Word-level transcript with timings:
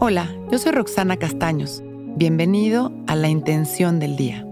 Hola, 0.00 0.28
yo 0.48 0.58
soy 0.58 0.70
Roxana 0.70 1.16
Castaños. 1.16 1.82
Bienvenido 2.14 2.92
a 3.08 3.16
La 3.16 3.28
Intención 3.28 3.98
del 3.98 4.14
Día, 4.14 4.46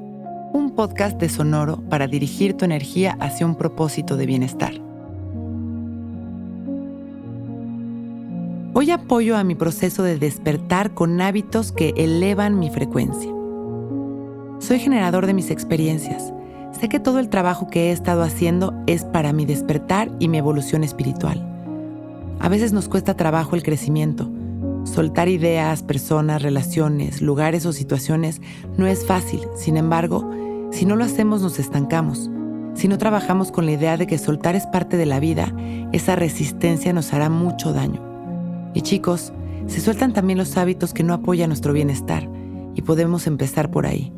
un 0.53 0.73
podcast 0.75 1.21
de 1.21 1.29
Sonoro 1.29 1.77
para 1.89 2.09
dirigir 2.09 2.55
tu 2.55 2.65
energía 2.65 3.17
hacia 3.21 3.47
un 3.47 3.55
propósito 3.55 4.17
de 4.17 4.27
bienestar. 4.27 4.73
Hoy 8.75 8.91
apoyo 8.91 9.37
a 9.37 9.45
mi 9.45 9.55
proceso 9.55 10.03
de 10.03 10.19
despertar 10.19 10.95
con 10.95 11.21
hábitos 11.21 11.71
que 11.71 11.95
elevan 11.97 12.59
mi 12.59 12.69
frecuencia. 12.69 13.31
Soy 14.59 14.81
generador 14.81 15.27
de 15.27 15.35
mis 15.35 15.53
experiencias. 15.53 16.33
Sé 16.73 16.89
que 16.89 16.99
todo 16.99 17.21
el 17.21 17.29
trabajo 17.29 17.69
que 17.69 17.91
he 17.91 17.93
estado 17.93 18.25
haciendo 18.25 18.75
es 18.89 19.05
para 19.05 19.33
mi 19.33 19.47
despertar 19.47 20.11
y 20.19 20.27
mi 20.27 20.39
evolución 20.39 20.83
espiritual. 20.83 21.41
A 22.41 22.49
veces 22.49 22.73
nos 22.73 22.89
cuesta 22.89 23.15
trabajo 23.15 23.55
el 23.55 23.63
crecimiento, 23.63 24.29
Soltar 24.87 25.29
ideas, 25.29 25.83
personas, 25.83 26.43
relaciones, 26.43 27.21
lugares 27.21 27.67
o 27.67 27.73
situaciones 27.73 28.41
no 28.79 28.87
es 28.87 29.05
fácil. 29.05 29.41
Sin 29.57 29.77
embargo, 29.77 30.31
si 30.71 30.87
no 30.87 30.95
lo 30.95 31.05
hacemos 31.05 31.43
nos 31.43 31.59
estancamos. 31.59 32.31
Si 32.75 32.87
no 32.87 32.97
trabajamos 32.97 33.51
con 33.51 33.67
la 33.67 33.73
idea 33.73 33.97
de 33.97 34.07
que 34.07 34.17
soltar 34.17 34.55
es 34.55 34.65
parte 34.67 34.97
de 34.97 35.05
la 35.05 35.19
vida, 35.19 35.53
esa 35.93 36.15
resistencia 36.15 36.93
nos 36.93 37.13
hará 37.13 37.29
mucho 37.29 37.73
daño. 37.73 38.01
Y 38.75 38.83
chicos, 38.83 39.33
se 39.67 39.81
sueltan 39.81 40.13
también 40.13 40.39
los 40.39 40.57
hábitos 40.57 40.95
que 40.95 41.03
no 41.03 41.15
apoyan 41.15 41.49
nuestro 41.49 41.73
bienestar 41.73 42.31
y 42.75 42.83
podemos 42.83 43.27
empezar 43.27 43.71
por 43.73 43.87
ahí. 43.87 44.13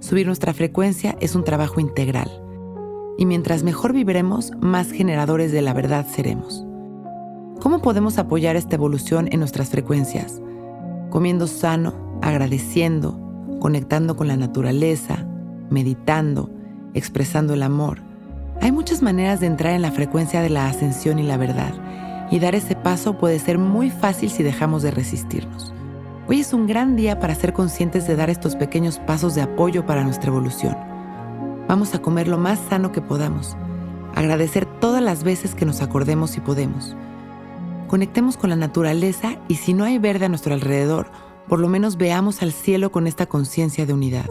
Subir 0.00 0.26
nuestra 0.26 0.54
frecuencia 0.54 1.16
es 1.20 1.34
un 1.34 1.44
trabajo 1.44 1.80
integral. 1.80 2.30
Y 3.18 3.26
mientras 3.26 3.62
mejor 3.62 3.92
viviremos, 3.92 4.52
más 4.58 4.90
generadores 4.90 5.52
de 5.52 5.60
la 5.60 5.74
verdad 5.74 6.06
seremos. 6.06 6.64
¿Cómo 7.64 7.78
podemos 7.78 8.18
apoyar 8.18 8.56
esta 8.56 8.74
evolución 8.74 9.26
en 9.32 9.38
nuestras 9.38 9.70
frecuencias? 9.70 10.42
Comiendo 11.08 11.46
sano, 11.46 11.94
agradeciendo, 12.20 13.18
conectando 13.58 14.16
con 14.16 14.28
la 14.28 14.36
naturaleza, 14.36 15.24
meditando, 15.70 16.50
expresando 16.92 17.54
el 17.54 17.62
amor. 17.62 18.00
Hay 18.60 18.70
muchas 18.70 19.00
maneras 19.00 19.40
de 19.40 19.46
entrar 19.46 19.72
en 19.72 19.80
la 19.80 19.92
frecuencia 19.92 20.42
de 20.42 20.50
la 20.50 20.68
ascensión 20.68 21.18
y 21.18 21.22
la 21.22 21.38
verdad, 21.38 21.72
y 22.30 22.38
dar 22.38 22.54
ese 22.54 22.76
paso 22.76 23.16
puede 23.16 23.38
ser 23.38 23.56
muy 23.56 23.88
fácil 23.90 24.28
si 24.28 24.42
dejamos 24.42 24.82
de 24.82 24.90
resistirnos. 24.90 25.72
Hoy 26.28 26.40
es 26.40 26.52
un 26.52 26.66
gran 26.66 26.96
día 26.96 27.18
para 27.18 27.34
ser 27.34 27.54
conscientes 27.54 28.06
de 28.06 28.14
dar 28.14 28.28
estos 28.28 28.56
pequeños 28.56 28.98
pasos 28.98 29.34
de 29.34 29.40
apoyo 29.40 29.86
para 29.86 30.04
nuestra 30.04 30.28
evolución. 30.28 30.76
Vamos 31.66 31.94
a 31.94 32.02
comer 32.02 32.28
lo 32.28 32.36
más 32.36 32.58
sano 32.68 32.92
que 32.92 33.00
podamos, 33.00 33.56
agradecer 34.14 34.66
todas 34.66 35.02
las 35.02 35.24
veces 35.24 35.54
que 35.54 35.64
nos 35.64 35.80
acordemos 35.80 36.36
y 36.36 36.40
podemos 36.42 36.94
Conectemos 37.88 38.36
con 38.36 38.50
la 38.50 38.56
naturaleza 38.56 39.38
y 39.46 39.56
si 39.56 39.74
no 39.74 39.84
hay 39.84 39.98
verde 39.98 40.24
a 40.24 40.28
nuestro 40.28 40.54
alrededor, 40.54 41.10
por 41.48 41.60
lo 41.60 41.68
menos 41.68 41.96
veamos 41.96 42.42
al 42.42 42.52
cielo 42.52 42.90
con 42.90 43.06
esta 43.06 43.26
conciencia 43.26 43.84
de 43.84 43.92
unidad. 43.92 44.28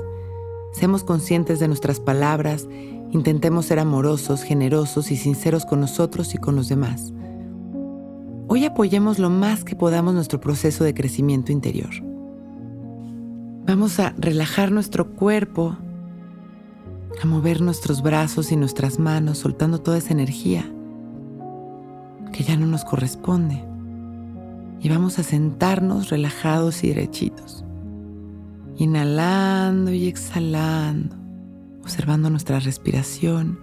Seamos 0.72 1.04
conscientes 1.04 1.60
de 1.60 1.68
nuestras 1.68 2.00
palabras, 2.00 2.68
intentemos 3.12 3.68
ser 3.68 3.78
amorosos, 3.78 4.42
generosos 4.42 5.12
y 5.12 5.18
sinceros 5.18 5.66
con 5.66 5.82
nosotros 5.82 6.34
y 6.34 6.40
con 6.40 6.56
los 6.56 6.68
demás. 6.68 7.14
Hoy 8.48 8.66
apoyemos 8.66 9.20
lo 9.20 9.30
más 9.30 9.64
que 9.64 9.76
podamos 9.76 10.16
nuestro 10.16 10.40
proceso 10.40 10.84
de 10.84 10.96
crecimiento 10.96 11.52
interior. 11.52 11.92
Vamos 13.66 14.00
a 14.00 14.14
relajar 14.18 14.72
nuestro 14.72 15.12
cuerpo, 15.14 15.78
a 17.22 17.26
mover 17.28 17.62
nuestros 17.62 18.02
brazos 18.02 18.52
y 18.52 18.56
nuestras 18.56 18.98
manos, 18.98 19.38
soltando 19.38 19.80
toda 19.80 20.00
esa 20.00 20.12
energía 20.12 20.66
que 22.34 22.44
ya 22.44 22.58
no 22.58 22.66
nos 22.66 22.84
corresponde. 22.84 23.64
Y 24.82 24.90
vamos 24.90 25.18
a 25.18 25.24
sentarnos 25.24 26.10
relajados 26.10 26.84
y 26.84 26.90
derechitos. 26.90 27.64
Inhalando 28.76 29.94
y 29.94 30.08
exhalando, 30.08 31.16
observando 31.82 32.30
nuestra 32.30 32.60
respiración, 32.60 33.58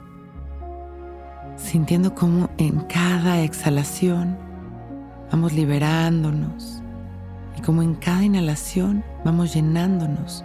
sintiendo 1.57 2.15
cómo 2.15 2.49
en 2.57 2.81
cada 2.83 3.43
exhalación 3.43 4.39
vamos 5.31 5.53
liberándonos 5.53 6.83
y 7.59 7.61
como 7.61 7.83
en 7.83 7.95
cada 7.97 8.25
inhalación 8.25 9.05
vamos 9.25 9.53
llenándonos 9.53 10.45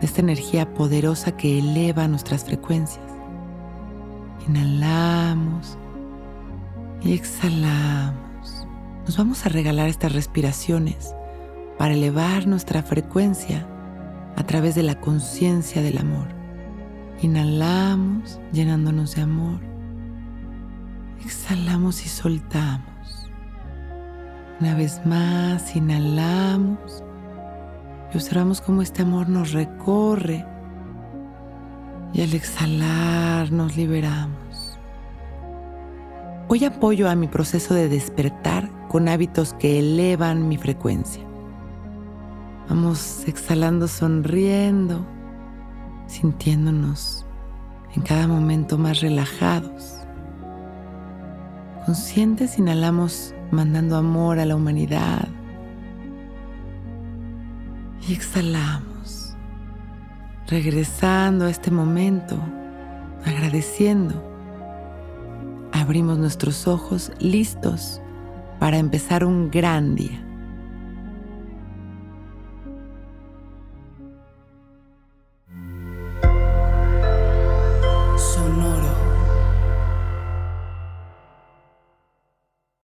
de 0.00 0.06
esta 0.06 0.20
energía 0.20 0.74
poderosa 0.74 1.36
que 1.36 1.60
eleva 1.60 2.08
nuestras 2.08 2.44
frecuencias. 2.44 3.04
Inhalamos 4.48 5.78
y 7.02 7.14
exhalamos. 7.14 8.66
Nos 9.06 9.16
vamos 9.16 9.46
a 9.46 9.48
regalar 9.48 9.88
estas 9.88 10.12
respiraciones 10.12 11.14
para 11.78 11.94
elevar 11.94 12.46
nuestra 12.46 12.82
frecuencia 12.82 13.66
a 14.36 14.44
través 14.44 14.74
de 14.74 14.82
la 14.82 15.00
conciencia 15.00 15.82
del 15.82 15.98
amor. 15.98 16.28
Inhalamos 17.22 18.40
llenándonos 18.52 19.14
de 19.14 19.22
amor. 19.22 19.60
Exhalamos 21.24 22.04
y 22.04 22.08
soltamos. 22.08 23.30
Una 24.60 24.74
vez 24.74 25.00
más, 25.06 25.74
inhalamos 25.74 27.02
y 28.12 28.16
observamos 28.16 28.60
cómo 28.60 28.82
este 28.82 29.02
amor 29.02 29.28
nos 29.28 29.52
recorre 29.52 30.44
y 32.12 32.22
al 32.22 32.34
exhalar 32.34 33.52
nos 33.52 33.76
liberamos. 33.76 34.49
Hoy 36.52 36.64
apoyo 36.64 37.08
a 37.08 37.14
mi 37.14 37.28
proceso 37.28 37.74
de 37.74 37.88
despertar 37.88 38.68
con 38.88 39.06
hábitos 39.06 39.54
que 39.54 39.78
elevan 39.78 40.48
mi 40.48 40.56
frecuencia. 40.56 41.22
Vamos 42.68 43.22
exhalando 43.28 43.86
sonriendo, 43.86 45.06
sintiéndonos 46.08 47.24
en 47.94 48.02
cada 48.02 48.26
momento 48.26 48.78
más 48.78 49.00
relajados. 49.00 49.94
Conscientes 51.86 52.58
inhalamos 52.58 53.32
mandando 53.52 53.96
amor 53.96 54.40
a 54.40 54.44
la 54.44 54.56
humanidad. 54.56 55.28
Y 58.08 58.12
exhalamos, 58.12 59.36
regresando 60.48 61.44
a 61.44 61.50
este 61.50 61.70
momento, 61.70 62.36
agradeciendo 63.24 64.29
abrimos 65.90 66.18
nuestros 66.18 66.68
ojos 66.68 67.10
listos 67.18 68.00
para 68.60 68.78
empezar 68.78 69.24
un 69.24 69.50
gran 69.50 69.96
día. 69.96 70.29